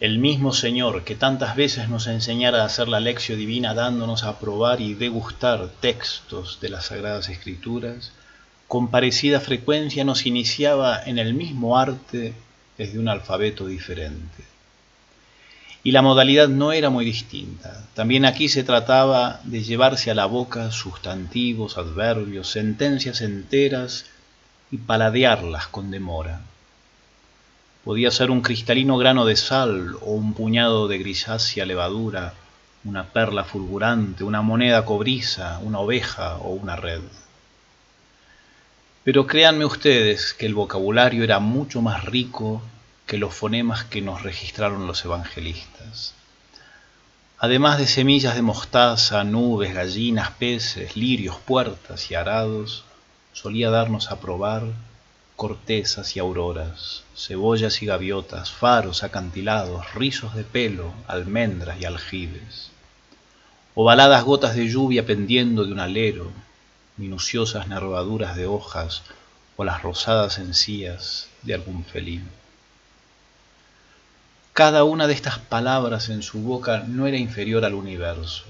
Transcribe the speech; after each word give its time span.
El 0.00 0.18
mismo 0.18 0.52
Señor 0.52 1.04
que 1.04 1.14
tantas 1.14 1.54
veces 1.54 1.88
nos 1.88 2.08
enseñara 2.08 2.62
a 2.62 2.66
hacer 2.66 2.88
la 2.88 2.98
lección 2.98 3.38
divina 3.38 3.74
dándonos 3.74 4.24
a 4.24 4.40
probar 4.40 4.80
y 4.80 4.94
degustar 4.94 5.68
textos 5.80 6.58
de 6.60 6.68
las 6.68 6.86
Sagradas 6.86 7.28
Escrituras, 7.28 8.12
con 8.66 8.88
parecida 8.88 9.38
frecuencia 9.38 10.02
nos 10.04 10.26
iniciaba 10.26 11.00
en 11.04 11.18
el 11.18 11.32
mismo 11.32 11.78
arte 11.78 12.34
desde 12.76 12.98
un 12.98 13.08
alfabeto 13.08 13.66
diferente. 13.66 14.42
Y 15.84 15.92
la 15.92 16.02
modalidad 16.02 16.48
no 16.48 16.72
era 16.72 16.90
muy 16.90 17.04
distinta. 17.04 17.84
También 17.94 18.24
aquí 18.24 18.48
se 18.48 18.64
trataba 18.64 19.40
de 19.44 19.62
llevarse 19.62 20.10
a 20.10 20.14
la 20.14 20.26
boca 20.26 20.72
sustantivos, 20.72 21.78
adverbios, 21.78 22.48
sentencias 22.48 23.20
enteras 23.20 24.06
y 24.72 24.78
paladearlas 24.78 25.68
con 25.68 25.92
demora. 25.92 26.40
Podía 27.84 28.10
ser 28.10 28.30
un 28.30 28.40
cristalino 28.40 28.96
grano 28.96 29.26
de 29.26 29.36
sal 29.36 29.96
o 30.00 30.12
un 30.12 30.32
puñado 30.32 30.88
de 30.88 30.96
grisácea 30.96 31.66
levadura, 31.66 32.32
una 32.82 33.04
perla 33.12 33.44
fulgurante, 33.44 34.24
una 34.24 34.40
moneda 34.40 34.86
cobriza, 34.86 35.58
una 35.58 35.80
oveja 35.80 36.36
o 36.38 36.54
una 36.54 36.76
red. 36.76 37.02
Pero 39.04 39.26
créanme 39.26 39.66
ustedes 39.66 40.32
que 40.32 40.46
el 40.46 40.54
vocabulario 40.54 41.24
era 41.24 41.40
mucho 41.40 41.82
más 41.82 42.04
rico 42.06 42.62
que 43.06 43.18
los 43.18 43.34
fonemas 43.34 43.84
que 43.84 44.00
nos 44.00 44.22
registraron 44.22 44.86
los 44.86 45.04
evangelistas. 45.04 46.14
Además 47.38 47.76
de 47.76 47.86
semillas 47.86 48.34
de 48.34 48.40
mostaza, 48.40 49.24
nubes, 49.24 49.74
gallinas, 49.74 50.30
peces, 50.30 50.96
lirios, 50.96 51.36
puertas 51.36 52.10
y 52.10 52.14
arados, 52.14 52.84
solía 53.34 53.68
darnos 53.68 54.10
a 54.10 54.20
probar 54.20 54.62
cortezas 55.36 56.16
y 56.16 56.20
auroras, 56.20 57.02
cebollas 57.16 57.82
y 57.82 57.86
gaviotas, 57.86 58.52
faros 58.52 59.02
acantilados, 59.02 59.92
rizos 59.94 60.34
de 60.34 60.44
pelo, 60.44 60.92
almendras 61.08 61.80
y 61.80 61.84
aljibes, 61.84 62.70
ovaladas 63.74 64.24
gotas 64.24 64.54
de 64.54 64.68
lluvia 64.68 65.04
pendiendo 65.04 65.64
de 65.64 65.72
un 65.72 65.80
alero, 65.80 66.30
minuciosas 66.96 67.66
nervaduras 67.66 68.36
de 68.36 68.46
hojas 68.46 69.02
o 69.56 69.64
las 69.64 69.82
rosadas 69.82 70.38
encías 70.38 71.28
de 71.42 71.54
algún 71.54 71.84
felino. 71.84 72.30
Cada 74.52 74.84
una 74.84 75.08
de 75.08 75.14
estas 75.14 75.40
palabras 75.40 76.08
en 76.10 76.22
su 76.22 76.38
boca 76.40 76.84
no 76.86 77.08
era 77.08 77.16
inferior 77.16 77.64
al 77.64 77.74
universo, 77.74 78.44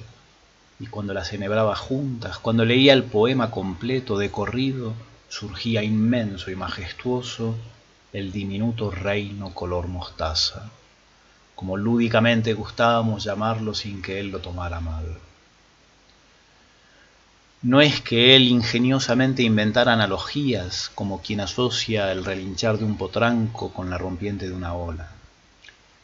y 0.78 0.86
cuando 0.86 1.14
las 1.14 1.32
enhebraba 1.32 1.76
juntas, 1.76 2.38
cuando 2.38 2.66
leía 2.66 2.92
el 2.92 3.04
poema 3.04 3.50
completo 3.50 4.18
de 4.18 4.30
corrido, 4.30 4.92
surgía 5.34 5.82
inmenso 5.82 6.52
y 6.52 6.54
majestuoso 6.54 7.56
el 8.12 8.30
diminuto 8.30 8.92
reino 8.92 9.52
color 9.52 9.88
mostaza, 9.88 10.70
como 11.56 11.76
lúdicamente 11.76 12.54
gustábamos 12.54 13.24
llamarlo 13.24 13.74
sin 13.74 14.00
que 14.00 14.20
él 14.20 14.28
lo 14.28 14.38
tomara 14.38 14.78
mal. 14.78 15.18
No 17.62 17.80
es 17.80 18.00
que 18.00 18.36
él 18.36 18.44
ingeniosamente 18.46 19.42
inventara 19.42 19.94
analogías 19.94 20.92
como 20.94 21.20
quien 21.20 21.40
asocia 21.40 22.12
el 22.12 22.24
relinchar 22.24 22.78
de 22.78 22.84
un 22.84 22.96
potranco 22.96 23.72
con 23.72 23.90
la 23.90 23.98
rompiente 23.98 24.46
de 24.46 24.54
una 24.54 24.74
ola. 24.74 25.08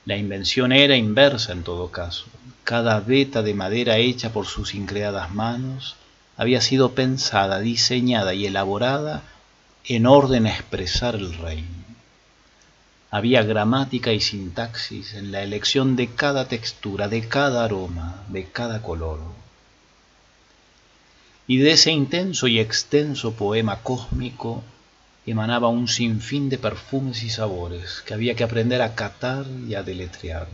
La 0.06 0.16
invención 0.16 0.72
era 0.72 0.96
inversa 0.96 1.52
en 1.52 1.62
todo 1.62 1.92
caso. 1.92 2.24
Cada 2.64 2.98
veta 2.98 3.42
de 3.42 3.54
madera 3.54 3.98
hecha 3.98 4.32
por 4.32 4.46
sus 4.46 4.74
increadas 4.74 5.32
manos 5.32 5.94
había 6.40 6.62
sido 6.62 6.94
pensada, 6.94 7.60
diseñada 7.60 8.32
y 8.32 8.46
elaborada 8.46 9.24
en 9.84 10.06
orden 10.06 10.46
a 10.46 10.54
expresar 10.54 11.14
el 11.14 11.34
reino. 11.36 11.84
Había 13.10 13.42
gramática 13.42 14.14
y 14.14 14.20
sintaxis 14.20 15.12
en 15.12 15.32
la 15.32 15.42
elección 15.42 15.96
de 15.96 16.08
cada 16.08 16.48
textura, 16.48 17.08
de 17.08 17.28
cada 17.28 17.62
aroma, 17.62 18.24
de 18.28 18.46
cada 18.46 18.80
color. 18.80 19.20
Y 21.46 21.58
de 21.58 21.72
ese 21.72 21.90
intenso 21.90 22.48
y 22.48 22.58
extenso 22.58 23.34
poema 23.34 23.82
cósmico 23.82 24.64
emanaba 25.26 25.68
un 25.68 25.88
sinfín 25.88 26.48
de 26.48 26.56
perfumes 26.56 27.22
y 27.22 27.28
sabores 27.28 28.00
que 28.06 28.14
había 28.14 28.34
que 28.34 28.44
aprender 28.44 28.80
a 28.80 28.94
catar 28.94 29.44
y 29.68 29.74
a 29.74 29.82
deletrear. 29.82 30.48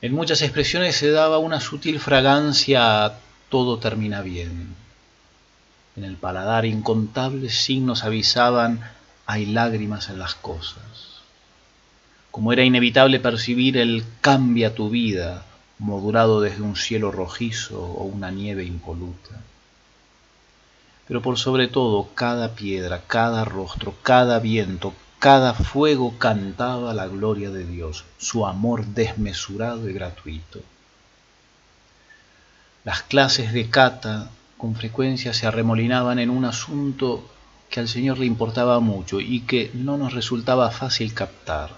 En 0.00 0.12
muchas 0.12 0.42
expresiones 0.42 0.94
se 0.94 1.10
daba 1.10 1.38
una 1.38 1.60
sutil 1.60 1.98
fragancia 1.98 3.18
todo 3.50 3.78
termina 3.78 4.22
bien. 4.22 4.74
En 5.96 6.04
el 6.04 6.16
paladar 6.16 6.64
incontables 6.64 7.62
signos 7.62 8.04
avisaban 8.04 8.80
hay 9.26 9.44
lágrimas 9.44 10.08
en 10.08 10.18
las 10.18 10.34
cosas. 10.34 11.20
Como 12.30 12.52
era 12.52 12.64
inevitable 12.64 13.20
percibir 13.20 13.76
el 13.76 14.04
cambia 14.20 14.74
tu 14.74 14.88
vida, 14.88 15.44
modulado 15.78 16.40
desde 16.40 16.62
un 16.62 16.76
cielo 16.76 17.10
rojizo 17.10 17.82
o 17.82 18.04
una 18.04 18.30
nieve 18.30 18.64
impoluta. 18.64 19.42
Pero 21.08 21.20
por 21.20 21.38
sobre 21.38 21.66
todo 21.66 22.08
cada 22.14 22.54
piedra, 22.54 23.02
cada 23.06 23.44
rostro, 23.44 23.94
cada 24.02 24.38
viento, 24.38 24.94
cada 25.18 25.54
fuego 25.54 26.14
cantaba 26.18 26.94
la 26.94 27.08
gloria 27.08 27.50
de 27.50 27.66
Dios, 27.66 28.04
su 28.16 28.46
amor 28.46 28.86
desmesurado 28.86 29.90
y 29.90 29.92
gratuito. 29.92 30.60
Las 32.84 33.02
clases 33.02 33.52
de 33.52 33.68
cata 33.68 34.30
con 34.56 34.74
frecuencia 34.74 35.34
se 35.34 35.46
arremolinaban 35.46 36.18
en 36.18 36.30
un 36.30 36.46
asunto 36.46 37.28
que 37.68 37.80
al 37.80 37.88
Señor 37.88 38.18
le 38.18 38.26
importaba 38.26 38.80
mucho 38.80 39.20
y 39.20 39.40
que 39.40 39.70
no 39.74 39.98
nos 39.98 40.14
resultaba 40.14 40.70
fácil 40.70 41.12
captar. 41.12 41.70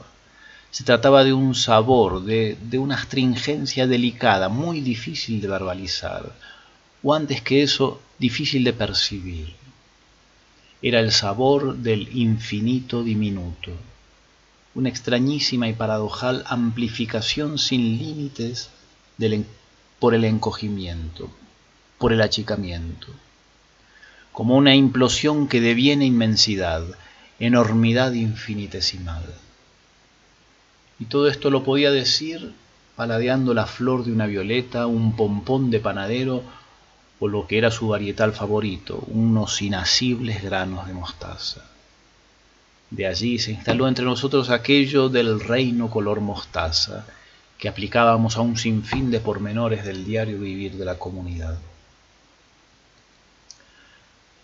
Se 0.71 0.85
trataba 0.85 1.25
de 1.25 1.33
un 1.33 1.55
sabor, 1.55 2.23
de, 2.23 2.57
de, 2.63 2.79
una 2.79 2.95
astringencia 2.95 3.87
delicada, 3.87 4.49
muy 4.49 4.81
difícil 4.81 5.41
de 5.41 5.49
verbalizar, 5.49 6.33
o 7.03 7.15
antes 7.15 7.43
que 7.43 7.63
eso, 7.63 8.01
difícil 8.19 8.63
de 8.65 8.73
percibir. 8.73 9.55
Era 10.81 11.01
el 11.01 11.13
sabor 11.13 11.77
del 11.77 12.17
infinito 12.17 13.03
diminuto, 13.03 13.73
una 14.75 14.89
extrañísima 14.89 15.69
y 15.69 15.75
paradojal 15.75 16.45
amplificación 16.47 17.59
sin 17.59 17.99
límites 17.99 18.71
del 19.19 19.35
por 20.03 20.17
el 20.17 20.25
encogimiento, 20.25 21.31
por 21.97 22.13
el 22.13 22.23
achicamiento, 22.23 23.07
como 24.33 24.57
una 24.57 24.75
implosión 24.75 25.47
que 25.47 25.61
deviene 25.61 26.07
inmensidad, 26.07 26.83
enormidad 27.39 28.13
infinitesimal. 28.13 29.23
Y 30.99 31.05
todo 31.05 31.29
esto 31.29 31.51
lo 31.51 31.63
podía 31.63 31.93
decir 31.93 32.53
paladeando 32.97 33.55
la 33.55 33.67
flor 33.67 34.05
de 34.05 34.11
una 34.11 34.27
violeta, 34.27 34.89
un 34.89 35.15
pompón 35.15 35.71
de 35.71 35.79
panadero 35.79 36.43
o 37.21 37.29
lo 37.29 37.47
que 37.47 37.59
era 37.59 37.71
su 37.71 37.87
varietal 37.87 38.33
favorito, 38.33 39.05
unos 39.07 39.63
inasibles 39.63 40.43
granos 40.43 40.89
de 40.89 40.95
mostaza. 40.95 41.63
De 42.91 43.07
allí 43.07 43.39
se 43.39 43.53
instaló 43.53 43.87
entre 43.87 44.05
nosotros 44.05 44.51
aquello 44.51 45.09
del 45.09 45.39
reino 45.39 45.89
color 45.89 46.21
mostaza, 46.21 47.07
que 47.63 47.69
aplicábamos 47.69 48.37
a 48.37 48.41
un 48.41 48.57
sinfín 48.57 49.13
de 49.13 49.21
pormenores 49.21 49.85
del 49.85 50.05
diario 50.05 50.41
vivir 50.41 50.73
de 50.73 50.85
la 50.85 50.99
comunidad. 50.99 51.57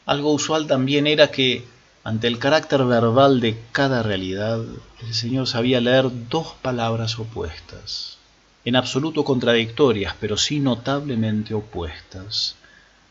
Algo 0.07 0.31
usual 0.31 0.69
también 0.69 1.09
era 1.09 1.33
que, 1.33 1.65
ante 2.05 2.29
el 2.29 2.39
carácter 2.39 2.85
verbal 2.85 3.41
de 3.41 3.59
cada 3.73 4.05
realidad, 4.05 4.61
el 5.03 5.15
Señor 5.15 5.49
sabía 5.49 5.81
leer 5.81 6.29
dos 6.29 6.55
palabras 6.63 7.19
opuestas, 7.19 8.19
en 8.65 8.77
absoluto 8.77 9.25
contradictorias, 9.25 10.15
pero 10.21 10.37
sí 10.37 10.61
notablemente 10.61 11.55
opuestas, 11.55 12.55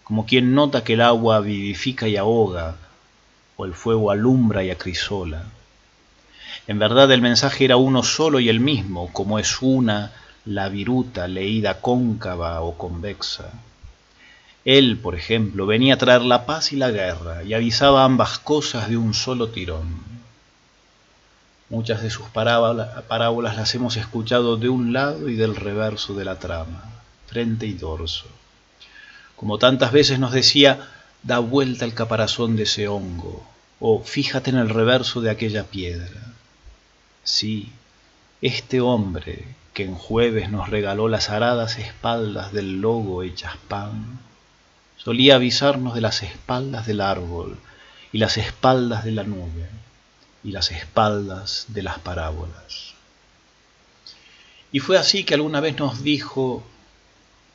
como 0.05 0.25
quien 0.25 0.55
nota 0.55 0.85
que 0.85 0.93
el 0.93 1.01
agua 1.01 1.41
vivifica 1.41 2.07
y 2.07 2.15
ahoga, 2.15 2.77
o 3.57 3.65
el 3.65 3.73
fuego 3.73 4.09
alumbra 4.09 4.63
y 4.63 4.69
acrisola. 4.69 5.43
En 6.67 6.79
verdad 6.79 7.09
el 7.11 7.21
mensaje 7.21 7.65
era 7.65 7.77
uno 7.77 8.03
solo 8.03 8.39
y 8.39 8.49
el 8.49 8.59
mismo, 8.59 9.11
como 9.13 9.39
es 9.39 9.61
una 9.61 10.11
la 10.45 10.69
viruta 10.69 11.27
leída 11.27 11.81
cóncava 11.81 12.61
o 12.61 12.77
convexa. 12.77 13.51
Él, 14.63 14.97
por 14.97 15.15
ejemplo, 15.15 15.65
venía 15.65 15.93
a 15.93 15.97
traer 15.97 16.23
la 16.23 16.45
paz 16.45 16.73
y 16.73 16.75
la 16.75 16.91
guerra 16.91 17.43
y 17.43 17.53
avisaba 17.53 18.03
ambas 18.03 18.37
cosas 18.39 18.89
de 18.89 18.97
un 18.97 19.13
solo 19.13 19.49
tirón. 19.49 19.87
Muchas 21.69 22.01
de 22.01 22.09
sus 22.09 22.27
parábolas 22.27 23.55
las 23.55 23.75
hemos 23.75 23.95
escuchado 23.95 24.57
de 24.57 24.67
un 24.67 24.91
lado 24.91 25.29
y 25.29 25.35
del 25.35 25.55
reverso 25.55 26.13
de 26.15 26.25
la 26.25 26.39
trama, 26.39 26.83
frente 27.27 27.65
y 27.65 27.73
dorso. 27.73 28.27
Como 29.37 29.57
tantas 29.57 29.91
veces 29.93 30.19
nos 30.19 30.33
decía, 30.33 30.89
da 31.23 31.39
vuelta 31.39 31.85
el 31.85 31.93
caparazón 31.93 32.55
de 32.57 32.63
ese 32.63 32.87
hongo, 32.87 33.45
o 33.79 34.01
fíjate 34.03 34.49
en 34.49 34.57
el 34.57 34.69
reverso 34.69 35.21
de 35.21 35.29
aquella 35.29 35.63
piedra. 35.63 36.26
Sí, 37.27 37.73
este 38.41 38.79
hombre 38.79 39.53
que 39.73 39.83
en 39.83 39.95
jueves 39.95 40.49
nos 40.49 40.69
regaló 40.69 41.09
las 41.09 41.29
aradas 41.29 41.77
espaldas 41.77 42.53
del 42.53 42.79
logo 42.79 43.21
hechas 43.21 43.57
pan, 43.67 44.21
solía 44.95 45.35
avisarnos 45.35 45.93
de 45.93 45.99
las 45.99 46.23
espaldas 46.23 46.87
del 46.87 47.01
árbol 47.01 47.59
y 48.13 48.19
las 48.19 48.37
espaldas 48.37 49.03
de 49.03 49.11
la 49.11 49.25
nube 49.25 49.67
y 50.41 50.51
las 50.51 50.71
espaldas 50.71 51.65
de 51.67 51.83
las 51.83 51.99
parábolas. 51.99 52.93
Y 54.71 54.79
fue 54.79 54.97
así 54.97 55.25
que 55.25 55.33
alguna 55.33 55.59
vez 55.59 55.77
nos 55.77 56.03
dijo, 56.03 56.63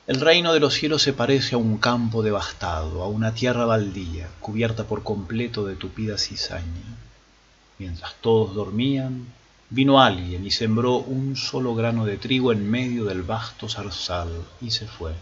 el 0.06 0.20
reino 0.20 0.52
de 0.52 0.60
los 0.60 0.74
cielos 0.74 1.00
se 1.00 1.14
parece 1.14 1.54
a 1.54 1.58
un 1.58 1.78
campo 1.78 2.22
devastado, 2.22 3.02
a 3.02 3.08
una 3.08 3.32
tierra 3.32 3.64
baldía, 3.64 4.28
cubierta 4.38 4.84
por 4.84 5.02
completo 5.02 5.64
de 5.64 5.76
tupida 5.76 6.18
cizaña. 6.18 6.98
Mientras 7.78 8.14
todos 8.20 8.54
dormían, 8.54 9.32
vino 9.72 10.02
alguien 10.02 10.44
y 10.46 10.50
sembró 10.50 10.98
un 10.98 11.34
solo 11.34 11.74
grano 11.74 12.04
de 12.04 12.18
trigo 12.18 12.52
en 12.52 12.70
medio 12.70 13.06
del 13.06 13.22
vasto 13.22 13.70
zarzal 13.70 14.28
y 14.60 14.70
se 14.70 14.86
fue. 14.86 15.12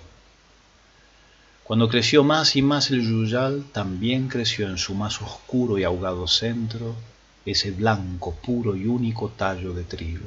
Cuando 1.62 1.88
creció 1.88 2.24
más 2.24 2.56
y 2.56 2.62
más 2.62 2.90
el 2.90 3.00
yuyal, 3.00 3.64
también 3.72 4.26
creció 4.26 4.68
en 4.68 4.76
su 4.76 4.92
más 4.94 5.22
oscuro 5.22 5.78
y 5.78 5.84
ahogado 5.84 6.26
centro 6.26 6.96
ese 7.46 7.70
blanco, 7.70 8.34
puro 8.34 8.74
y 8.74 8.86
único 8.86 9.28
tallo 9.28 9.72
de 9.72 9.84
trigo. 9.84 10.26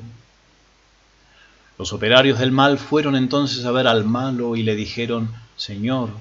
Los 1.78 1.92
operarios 1.92 2.40
del 2.40 2.54
mal 2.54 2.78
fueron 2.78 3.18
entonces 3.18 3.66
a 3.66 3.72
ver 3.72 3.88
al 3.88 4.06
malo 4.06 4.56
y 4.56 4.64
le 4.64 4.76
dijeron, 4.76 5.34
Señor, 5.58 6.12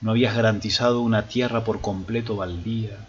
¿no 0.00 0.12
habías 0.12 0.34
garantizado 0.34 1.02
una 1.02 1.28
tierra 1.28 1.62
por 1.62 1.82
completo 1.82 2.36
baldía? 2.36 3.06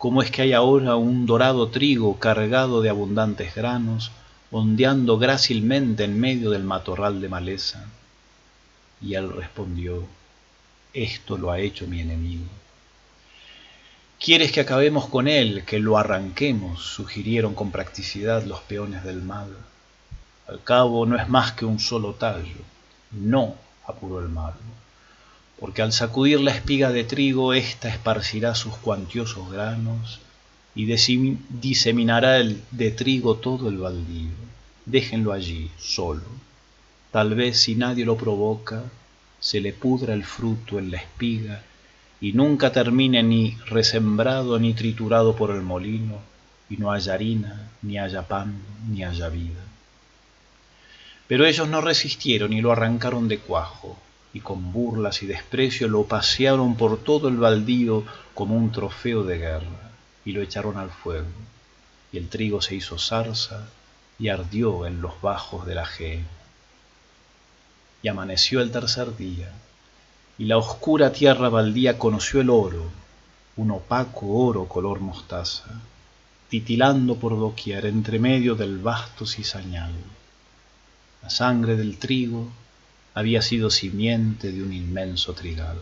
¿Cómo 0.00 0.22
es 0.22 0.30
que 0.30 0.40
hay 0.40 0.54
ahora 0.54 0.96
un 0.96 1.26
dorado 1.26 1.68
trigo 1.68 2.18
cargado 2.18 2.80
de 2.80 2.88
abundantes 2.88 3.54
granos, 3.54 4.10
ondeando 4.50 5.18
grácilmente 5.18 6.04
en 6.04 6.18
medio 6.18 6.48
del 6.48 6.64
matorral 6.64 7.20
de 7.20 7.28
maleza? 7.28 7.84
Y 9.02 9.12
él 9.12 9.30
respondió, 9.30 10.04
Esto 10.94 11.36
lo 11.36 11.50
ha 11.50 11.58
hecho 11.58 11.86
mi 11.86 12.00
enemigo. 12.00 12.46
¿Quieres 14.18 14.52
que 14.52 14.62
acabemos 14.62 15.06
con 15.06 15.28
él, 15.28 15.64
que 15.66 15.78
lo 15.78 15.98
arranquemos? 15.98 16.82
sugirieron 16.82 17.54
con 17.54 17.70
practicidad 17.70 18.44
los 18.44 18.60
peones 18.60 19.04
del 19.04 19.20
mal. 19.20 19.54
Al 20.48 20.62
cabo 20.64 21.04
no 21.04 21.16
es 21.16 21.28
más 21.28 21.52
que 21.52 21.66
un 21.66 21.78
solo 21.78 22.14
tallo. 22.14 22.62
No, 23.10 23.54
apuró 23.86 24.20
el 24.20 24.30
mago, 24.30 24.56
porque 25.60 25.82
al 25.82 25.92
sacudir 25.92 26.40
la 26.40 26.52
espiga 26.52 26.90
de 26.90 27.04
trigo, 27.04 27.52
ésta 27.52 27.90
esparcirá 27.90 28.54
sus 28.54 28.74
cuantiosos 28.76 29.52
granos 29.52 30.20
y 30.74 30.86
diseminará 30.86 32.38
el 32.38 32.62
de 32.70 32.90
trigo 32.90 33.36
todo 33.36 33.68
el 33.68 33.76
baldío. 33.76 34.30
Déjenlo 34.86 35.32
allí, 35.32 35.70
solo. 35.78 36.24
Tal 37.10 37.34
vez 37.34 37.58
si 37.58 37.74
nadie 37.74 38.06
lo 38.06 38.16
provoca, 38.16 38.84
se 39.38 39.60
le 39.60 39.74
pudra 39.74 40.14
el 40.14 40.24
fruto 40.24 40.78
en 40.78 40.90
la 40.90 40.96
espiga 40.96 41.62
y 42.22 42.32
nunca 42.32 42.72
termine 42.72 43.22
ni 43.22 43.56
resembrado 43.66 44.58
ni 44.58 44.72
triturado 44.72 45.36
por 45.36 45.50
el 45.50 45.62
molino, 45.62 46.18
y 46.70 46.76
no 46.76 46.92
haya 46.92 47.14
harina, 47.14 47.70
ni 47.82 47.98
haya 47.98 48.22
pan, 48.22 48.62
ni 48.88 49.02
haya 49.02 49.28
vida. 49.28 49.60
Pero 51.26 51.46
ellos 51.46 51.68
no 51.68 51.80
resistieron 51.80 52.52
y 52.52 52.60
lo 52.60 52.72
arrancaron 52.72 53.26
de 53.28 53.38
cuajo, 53.38 53.98
y 54.32 54.40
con 54.40 54.72
burlas 54.72 55.22
y 55.22 55.26
desprecio 55.26 55.88
lo 55.88 56.04
pasearon 56.04 56.76
por 56.76 56.98
todo 56.98 57.28
el 57.28 57.36
baldío 57.36 58.04
como 58.34 58.56
un 58.56 58.70
trofeo 58.70 59.24
de 59.24 59.38
guerra, 59.38 59.90
y 60.24 60.32
lo 60.32 60.42
echaron 60.42 60.76
al 60.76 60.90
fuego, 60.90 61.28
y 62.12 62.18
el 62.18 62.28
trigo 62.28 62.60
se 62.60 62.74
hizo 62.74 62.98
zarza 62.98 63.68
y 64.18 64.28
ardió 64.28 64.86
en 64.86 65.00
los 65.00 65.20
bajos 65.20 65.66
de 65.66 65.74
la 65.74 65.86
G. 65.86 66.20
Y 68.02 68.08
amaneció 68.08 68.60
el 68.60 68.70
tercer 68.70 69.16
día, 69.16 69.50
y 70.38 70.44
la 70.44 70.58
oscura 70.58 71.12
tierra 71.12 71.48
baldía 71.48 71.98
conoció 71.98 72.40
el 72.40 72.50
oro, 72.50 72.84
un 73.56 73.70
opaco 73.72 74.26
oro 74.26 74.66
color 74.66 75.00
mostaza, 75.00 75.80
titilando 76.48 77.16
por 77.16 77.38
doquier 77.38 77.86
entre 77.86 78.18
medio 78.18 78.54
del 78.54 78.78
vasto 78.78 79.26
cizañal 79.26 79.92
la 81.22 81.30
sangre 81.30 81.76
del 81.76 81.98
trigo 81.98 82.48
había 83.14 83.42
sido 83.42 83.70
simiente 83.70 84.52
de 84.52 84.62
un 84.62 84.72
inmenso 84.72 85.34
trigal. 85.34 85.78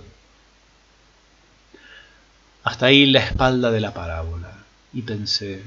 Hasta 2.64 2.86
ahí 2.86 3.06
la 3.06 3.20
espalda 3.20 3.70
de 3.70 3.80
la 3.80 3.94
parábola, 3.94 4.52
y 4.92 5.02
pensé, 5.02 5.62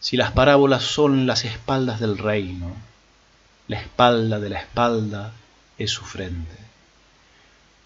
si 0.00 0.16
las 0.16 0.32
parábolas 0.32 0.82
son 0.82 1.26
las 1.26 1.44
espaldas 1.44 1.98
del 2.00 2.18
reino, 2.18 2.74
la 3.68 3.80
espalda 3.80 4.38
de 4.38 4.50
la 4.50 4.60
espalda 4.60 5.32
es 5.78 5.90
su 5.90 6.04
frente. 6.04 6.56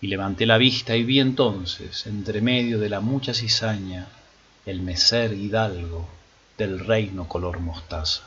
Y 0.01 0.09
levanté 0.09 0.47
la 0.47 0.59
vista 0.59 0.97
y 0.97 1.05
vi 1.05 1.21
entonces, 1.21 2.07
entre 2.07 2.41
medio 2.41 2.79
de 2.79 2.89
la 2.89 3.01
mucha 3.01 3.35
cizaña, 3.35 4.09
el 4.67 4.81
meser 4.81 5.33
hidalgo 5.33 6.09
del 6.57 6.81
reino 6.81 7.29
color 7.29 7.61
mostaza. 7.61 8.25